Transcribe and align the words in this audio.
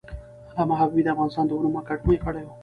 علامه 0.55 0.75
حبیبي 0.81 1.01
د 1.03 1.07
افغانستان 1.13 1.45
د 1.47 1.51
علومو 1.57 1.79
اکاډمۍ 1.81 2.17
غړی 2.23 2.43
و. 2.45 2.49